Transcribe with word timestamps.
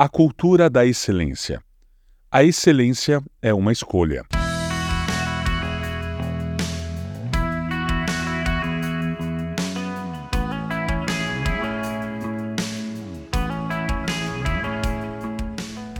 A 0.00 0.08
cultura 0.08 0.70
da 0.70 0.86
excelência. 0.86 1.60
A 2.30 2.44
excelência 2.44 3.20
é 3.42 3.52
uma 3.52 3.72
escolha. 3.72 4.24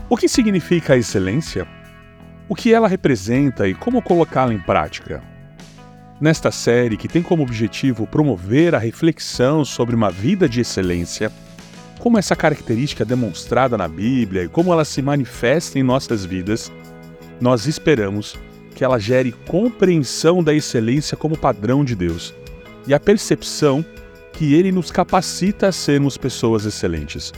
O 0.09 0.15
que 0.15 0.29
significa 0.29 0.93
a 0.93 0.97
excelência? 0.97 1.67
O 2.47 2.55
que 2.55 2.73
ela 2.73 2.87
representa 2.87 3.67
e 3.67 3.75
como 3.75 4.01
colocá-la 4.01 4.53
em 4.53 4.59
prática? 4.59 5.21
Nesta 6.21 6.51
série, 6.51 6.95
que 6.95 7.09
tem 7.09 7.21
como 7.21 7.43
objetivo 7.43 8.07
promover 8.07 8.73
a 8.73 8.79
reflexão 8.79 9.65
sobre 9.65 9.93
uma 9.93 10.09
vida 10.09 10.47
de 10.47 10.61
excelência, 10.61 11.29
como 11.99 12.17
essa 12.17 12.35
característica 12.35 13.03
é 13.03 13.05
demonstrada 13.05 13.77
na 13.77 13.87
Bíblia 13.87 14.43
e 14.43 14.47
como 14.47 14.71
ela 14.71 14.85
se 14.85 15.01
manifesta 15.01 15.77
em 15.77 15.83
nossas 15.83 16.25
vidas, 16.25 16.71
nós 17.39 17.67
esperamos 17.67 18.35
que 18.73 18.83
ela 18.83 18.97
gere 18.97 19.33
compreensão 19.45 20.41
da 20.41 20.53
excelência 20.53 21.17
como 21.17 21.37
padrão 21.37 21.83
de 21.83 21.95
Deus 21.95 22.33
e 22.87 22.93
a 22.93 22.99
percepção 22.99 23.85
que 24.31 24.53
ele 24.53 24.71
nos 24.71 24.89
capacita 24.89 25.67
a 25.67 25.71
sermos 25.71 26.15
pessoas 26.15 26.65
excelentes. 26.65 27.33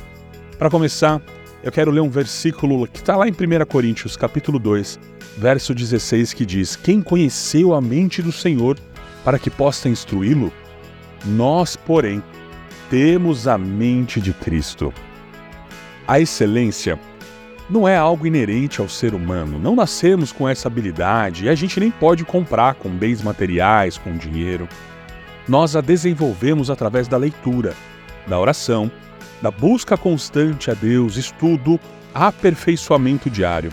Para 0.59 0.70
começar, 0.70 1.20
eu 1.63 1.71
quero 1.71 1.90
ler 1.90 2.02
um 2.02 2.09
versículo 2.09 2.88
que 2.88 2.99
está 2.99 3.16
lá 3.16 3.27
em 3.27 3.32
1 3.32 3.66
Coríntios, 3.66 4.16
capítulo 4.16 4.59
2, 4.59 4.99
verso 5.38 5.73
16, 5.73 6.34
que 6.34 6.46
diz: 6.46 6.76
Quem 6.76 7.02
conheceu 7.02 7.73
a 7.73 7.82
mente 7.82 8.21
do 8.21 8.32
Senhor 8.32 8.77
para 9.23 9.40
que 9.40 9.49
possa 9.49 9.90
instruí-lo? 9.90 10.54
Nós, 11.26 11.76
porém, 11.76 12.21
temos 12.91 13.48
a 13.48 13.58
mente 13.58 14.20
de 14.20 14.34
Cristo. 14.34 14.94
A 16.05 16.20
excelência 16.20 16.99
não 17.70 17.88
é 17.88 17.95
algo 17.95 18.27
inerente 18.27 18.82
ao 18.82 18.90
ser 18.90 19.13
humano. 19.13 19.58
Não 19.58 19.77
nascemos 19.77 20.34
com 20.34 20.48
essa 20.48 20.68
habilidade 20.68 21.46
e 21.46 21.49
a 21.49 21.55
gente 21.55 21.80
nem 21.80 21.90
pode 21.90 22.26
comprar 22.26 22.76
com 22.76 22.90
bens 22.90 23.21
materiais, 23.21 23.98
com 23.98 24.18
dinheiro. 24.18 24.68
Nós 25.48 25.74
a 25.74 25.80
desenvolvemos 25.80 26.70
através 26.70 27.07
da 27.07 27.15
leitura, 27.15 27.74
da 28.27 28.38
oração, 28.38 28.91
da 29.41 29.49
busca 29.49 29.96
constante 29.96 30.70
a 30.70 30.74
Deus, 30.74 31.15
estudo, 31.15 31.80
aperfeiçoamento 32.13 33.30
diário. 33.30 33.71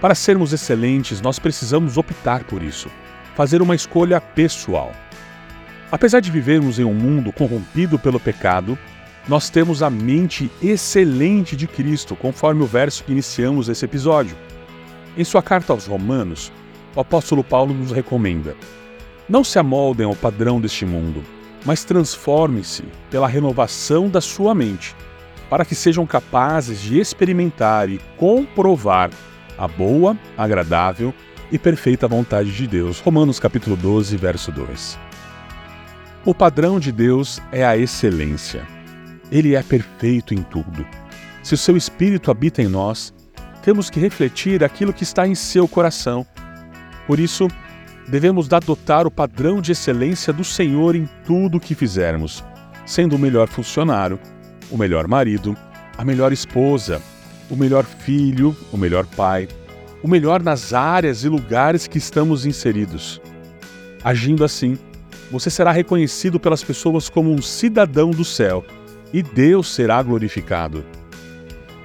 Para 0.00 0.14
sermos 0.14 0.54
excelentes, 0.54 1.20
nós 1.20 1.38
precisamos 1.38 1.98
optar 1.98 2.44
por 2.44 2.62
isso, 2.62 2.88
fazer 3.36 3.60
uma 3.60 3.74
escolha 3.74 4.22
pessoal. 4.22 4.90
Apesar 5.92 6.20
de 6.20 6.30
vivermos 6.30 6.78
em 6.78 6.84
um 6.84 6.94
mundo 6.94 7.30
corrompido 7.30 7.98
pelo 7.98 8.18
pecado, 8.18 8.78
nós 9.28 9.50
temos 9.50 9.82
a 9.82 9.90
mente 9.90 10.50
excelente 10.62 11.54
de 11.54 11.66
Cristo, 11.66 12.16
conforme 12.16 12.62
o 12.62 12.66
verso 12.66 13.04
que 13.04 13.12
iniciamos 13.12 13.68
esse 13.68 13.84
episódio. 13.84 14.34
Em 15.18 15.22
sua 15.22 15.42
carta 15.42 15.70
aos 15.70 15.86
Romanos, 15.86 16.50
o 16.96 17.00
apóstolo 17.00 17.44
Paulo 17.44 17.74
nos 17.74 17.92
recomenda: 17.92 18.56
Não 19.28 19.44
se 19.44 19.58
amoldem 19.58 20.06
ao 20.06 20.16
padrão 20.16 20.58
deste 20.58 20.86
mundo, 20.86 21.22
mas 21.62 21.84
transformem-se 21.84 22.84
pela 23.10 23.28
renovação 23.28 24.08
da 24.08 24.22
sua 24.22 24.54
mente, 24.54 24.96
para 25.50 25.62
que 25.62 25.74
sejam 25.74 26.06
capazes 26.06 26.80
de 26.80 26.98
experimentar 26.98 27.90
e 27.90 28.00
comprovar 28.16 29.10
a 29.58 29.68
boa, 29.68 30.16
agradável 30.38 31.12
e 31.52 31.58
perfeita 31.58 32.08
vontade 32.08 32.50
de 32.50 32.66
Deus. 32.66 32.98
Romanos 32.98 33.38
capítulo 33.38 33.76
12, 33.76 34.16
verso 34.16 34.50
2. 34.50 35.11
O 36.24 36.32
padrão 36.32 36.78
de 36.78 36.92
Deus 36.92 37.42
é 37.50 37.64
a 37.64 37.76
excelência. 37.76 38.64
Ele 39.28 39.56
é 39.56 39.62
perfeito 39.62 40.32
em 40.32 40.40
tudo. 40.40 40.86
Se 41.42 41.54
o 41.54 41.58
seu 41.58 41.76
espírito 41.76 42.30
habita 42.30 42.62
em 42.62 42.68
nós, 42.68 43.12
temos 43.60 43.90
que 43.90 43.98
refletir 43.98 44.62
aquilo 44.62 44.92
que 44.92 45.02
está 45.02 45.26
em 45.26 45.34
seu 45.34 45.66
coração. 45.66 46.24
Por 47.08 47.18
isso, 47.18 47.48
devemos 48.06 48.52
adotar 48.52 49.04
o 49.04 49.10
padrão 49.10 49.60
de 49.60 49.72
excelência 49.72 50.32
do 50.32 50.44
Senhor 50.44 50.94
em 50.94 51.08
tudo 51.26 51.56
o 51.56 51.60
que 51.60 51.74
fizermos, 51.74 52.44
sendo 52.86 53.16
o 53.16 53.18
melhor 53.18 53.48
funcionário, 53.48 54.20
o 54.70 54.78
melhor 54.78 55.08
marido, 55.08 55.56
a 55.98 56.04
melhor 56.04 56.32
esposa, 56.32 57.02
o 57.50 57.56
melhor 57.56 57.84
filho, 57.84 58.56
o 58.70 58.76
melhor 58.76 59.06
pai, 59.06 59.48
o 60.00 60.06
melhor 60.06 60.40
nas 60.40 60.72
áreas 60.72 61.24
e 61.24 61.28
lugares 61.28 61.88
que 61.88 61.98
estamos 61.98 62.46
inseridos. 62.46 63.20
Agindo 64.04 64.44
assim, 64.44 64.78
você 65.32 65.48
será 65.48 65.72
reconhecido 65.72 66.38
pelas 66.38 66.62
pessoas 66.62 67.08
como 67.08 67.32
um 67.32 67.40
cidadão 67.40 68.10
do 68.10 68.22
céu 68.22 68.62
e 69.14 69.22
Deus 69.22 69.74
será 69.74 70.02
glorificado. 70.02 70.84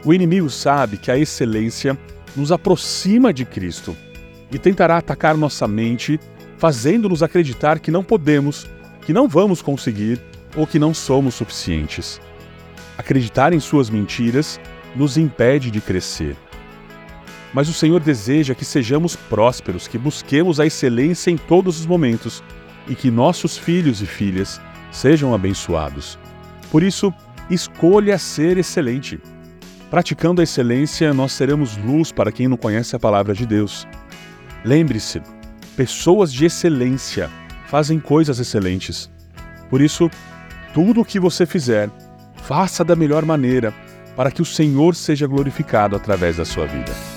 O 0.04 0.14
inimigo 0.14 0.50
sabe 0.50 0.98
que 0.98 1.10
a 1.10 1.18
excelência 1.18 1.98
nos 2.36 2.52
aproxima 2.52 3.34
de 3.34 3.46
Cristo 3.46 3.96
e 4.52 4.60
tentará 4.60 4.98
atacar 4.98 5.38
nossa 5.38 5.66
mente, 5.66 6.20
fazendo-nos 6.58 7.24
acreditar 7.24 7.80
que 7.80 7.90
não 7.90 8.04
podemos, 8.04 8.68
que 9.06 9.14
não 9.14 9.30
vamos 9.30 9.62
conseguir 9.62 10.22
ou 10.54 10.68
que 10.68 10.78
não 10.78 10.94
somos 10.94 11.36
suficientes. 11.36 12.20
Acreditar 12.98 13.54
em 13.54 13.62
suas 13.62 13.90
mentiras 13.90 14.60
nos 14.94 15.18
impede 15.18 15.72
de 15.72 15.80
crescer. 15.80 16.36
Mas 17.54 17.70
o 17.70 17.74
Senhor 17.74 18.02
deseja 18.02 18.54
que 18.54 18.66
sejamos 18.66 19.16
prósperos, 19.16 19.88
que 19.88 19.98
busquemos 19.98 20.60
a 20.60 20.66
excelência 20.66 21.32
em 21.32 21.38
todos 21.38 21.80
os 21.80 21.86
momentos 21.86 22.44
e 22.88 22.96
que 22.96 23.12
nossos 23.12 23.58
filhos 23.58 24.02
e 24.02 24.06
filhas 24.06 24.62
sejam 24.92 25.34
abençoados. 25.34 26.18
Por 26.72 26.84
isso, 26.84 27.14
escolha 27.50 28.18
ser 28.18 28.58
excelente. 28.58 29.20
Praticando 29.90 30.42
a 30.42 30.44
excelência, 30.44 31.14
nós 31.14 31.32
seremos 31.32 31.78
luz 31.78 32.12
para 32.12 32.32
quem 32.32 32.48
não 32.48 32.58
conhece 32.58 32.96
a 32.96 33.00
palavra 33.00 33.34
de 33.34 33.46
Deus. 33.46 33.88
Lembre-se, 34.66 35.22
pessoas 35.76 36.32
de 36.34 36.46
excelência 36.46 37.30
fazem 37.68 38.00
coisas 38.00 38.40
excelentes. 38.40 39.10
Por 39.70 39.82
isso, 39.82 40.10
tudo 40.74 41.02
o 41.02 41.06
que 41.06 41.20
você 41.20 41.46
fizer, 41.46 41.90
faça 42.44 42.84
da 42.84 42.96
melhor 42.96 43.26
maneira, 43.26 43.74
para 44.16 44.32
que 44.32 44.42
o 44.42 44.46
Senhor 44.46 44.96
seja 44.96 45.28
glorificado 45.28 45.96
através 45.96 46.38
da 46.38 46.46
sua 46.46 46.66
vida. 46.66 47.17